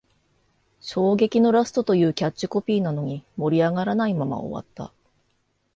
[0.79, 4.91] 衝撃のラストというキャッチコピーなのに、盛り上がらないまま終わった